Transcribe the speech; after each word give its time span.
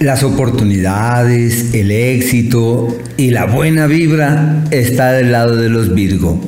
Las 0.00 0.22
oportunidades, 0.22 1.72
el 1.72 1.90
éxito 1.90 2.94
y 3.16 3.30
la 3.30 3.46
buena 3.46 3.86
vibra 3.86 4.62
está 4.70 5.12
del 5.12 5.32
lado 5.32 5.56
de 5.56 5.70
los 5.70 5.94
Virgo. 5.94 6.38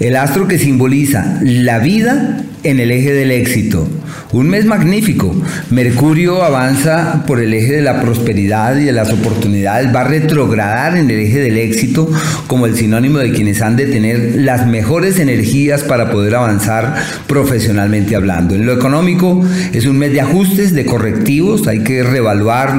El 0.00 0.16
astro 0.16 0.48
que 0.48 0.58
simboliza 0.58 1.38
la 1.42 1.78
vida 1.78 2.42
en 2.64 2.80
el 2.80 2.90
eje 2.90 3.12
del 3.12 3.30
éxito. 3.30 3.88
Un 4.32 4.50
mes 4.50 4.66
magnífico. 4.66 5.34
Mercurio 5.70 6.42
avanza 6.42 7.24
por 7.26 7.40
el 7.40 7.54
eje 7.54 7.72
de 7.72 7.82
la 7.82 8.02
prosperidad 8.02 8.76
y 8.76 8.84
de 8.84 8.92
las 8.92 9.10
oportunidades. 9.10 9.94
Va 9.94 10.02
a 10.02 10.08
retrogradar 10.08 10.96
en 10.96 11.10
el 11.10 11.18
eje 11.18 11.38
del 11.40 11.56
éxito 11.56 12.10
como 12.46 12.66
el 12.66 12.76
sinónimo 12.76 13.18
de 13.18 13.32
quienes 13.32 13.62
han 13.62 13.76
de 13.76 13.86
tener 13.86 14.36
las 14.36 14.66
mejores 14.66 15.18
energías 15.18 15.82
para 15.82 16.10
poder 16.10 16.34
avanzar 16.34 16.96
profesionalmente 17.26 18.16
hablando. 18.16 18.54
En 18.54 18.66
lo 18.66 18.72
económico 18.74 19.42
es 19.72 19.86
un 19.86 19.98
mes 19.98 20.12
de 20.12 20.20
ajustes, 20.20 20.74
de 20.74 20.84
correctivos. 20.84 21.66
Hay 21.66 21.80
que 21.80 22.02
reevaluar 22.02 22.76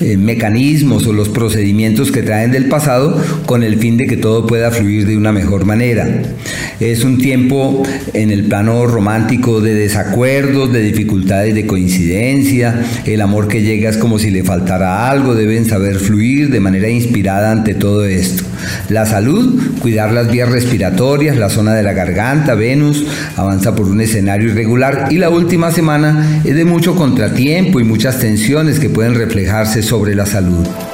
eh, 0.00 0.16
mecanismos 0.16 1.06
o 1.06 1.12
los 1.12 1.28
procedimientos 1.28 2.10
que 2.10 2.22
traen 2.22 2.52
del 2.52 2.68
pasado 2.68 3.20
con 3.46 3.62
el 3.62 3.78
fin 3.78 3.96
de 3.96 4.06
que 4.06 4.16
todo 4.16 4.46
pueda 4.46 4.70
fluir 4.70 5.06
de 5.06 5.16
una 5.16 5.32
mejor 5.32 5.64
manera. 5.64 6.22
Es 6.80 7.04
un 7.04 7.18
tiempo 7.18 7.82
en 8.14 8.30
el 8.30 8.44
plano 8.44 8.86
romántico 8.86 9.60
de 9.60 9.74
desacuerdos, 9.74 10.72
de 10.72 10.82
dificultades 10.82 11.54
de 11.54 11.66
coincidencia, 11.66 12.82
el 13.04 13.20
amor 13.20 13.48
que 13.48 13.62
llega 13.62 13.90
es 13.90 13.96
como 13.96 14.18
si 14.18 14.30
le 14.30 14.44
faltara 14.44 15.10
algo, 15.10 15.34
deben 15.34 15.64
saber 15.64 15.96
fluir 15.96 16.50
de 16.50 16.60
manera 16.60 16.88
inspirada 16.88 17.50
ante 17.50 17.74
todo 17.74 18.04
esto. 18.04 18.44
La 18.88 19.06
salud, 19.06 19.60
cuidar 19.80 20.12
las 20.12 20.30
vías 20.30 20.48
respiratorias, 20.48 21.36
la 21.36 21.48
zona 21.48 21.74
de 21.74 21.82
la 21.82 21.92
garganta, 21.92 22.54
Venus, 22.54 23.04
avanza 23.36 23.74
por 23.74 23.88
un 23.88 24.00
escenario 24.00 24.50
irregular 24.50 25.08
y 25.10 25.18
la 25.18 25.30
última 25.30 25.70
semana 25.72 26.40
es 26.44 26.54
de 26.54 26.64
mucho 26.64 26.94
contratiempo 26.94 27.80
y 27.80 27.84
muchas 27.84 28.18
tensiones 28.18 28.78
que 28.78 28.90
pueden 28.90 29.14
reflejarse 29.28 29.82
sobre 29.82 30.14
la 30.14 30.24
salud. 30.24 30.87